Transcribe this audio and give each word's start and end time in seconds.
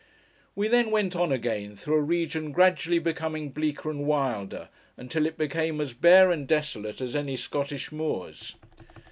We 0.55 0.67
then 0.67 0.89
went 0.89 1.15
on 1.15 1.31
again, 1.31 1.75
through 1.75 1.93
a 1.97 2.01
region 2.01 2.51
gradually 2.53 2.97
becoming 2.97 3.51
bleaker 3.51 3.91
and 3.91 4.07
wilder, 4.07 4.69
until 4.97 5.27
it 5.27 5.37
became 5.37 5.79
as 5.79 5.93
bare 5.93 6.31
and 6.31 6.47
desolate 6.47 7.01
as 7.01 7.15
any 7.15 7.37
Scottish 7.37 7.91
moors. 7.91 8.55